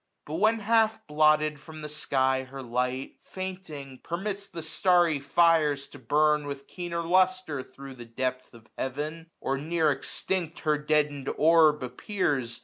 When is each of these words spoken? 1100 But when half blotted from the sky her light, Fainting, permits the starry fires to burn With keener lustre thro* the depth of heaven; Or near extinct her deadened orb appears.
1100 0.25 0.25
But 0.25 0.41
when 0.41 0.65
half 0.67 1.05
blotted 1.05 1.59
from 1.59 1.81
the 1.83 1.87
sky 1.87 2.41
her 2.45 2.63
light, 2.63 3.17
Fainting, 3.19 3.99
permits 4.03 4.47
the 4.47 4.63
starry 4.63 5.19
fires 5.19 5.85
to 5.89 5.99
burn 5.99 6.47
With 6.47 6.65
keener 6.65 7.03
lustre 7.03 7.61
thro* 7.61 7.93
the 7.93 8.05
depth 8.05 8.55
of 8.55 8.67
heaven; 8.79 9.29
Or 9.39 9.59
near 9.59 9.91
extinct 9.91 10.61
her 10.61 10.79
deadened 10.79 11.29
orb 11.37 11.83
appears. 11.83 12.59